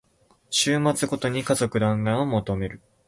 [0.49, 2.81] 週末ごとに家族だんらんを求める